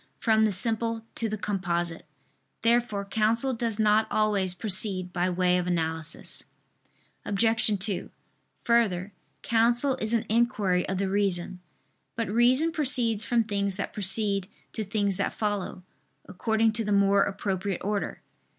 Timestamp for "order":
17.85-18.23